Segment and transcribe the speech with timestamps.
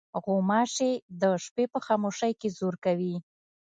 [0.23, 3.15] غوماشې د شپې په خاموشۍ کې زور کوي.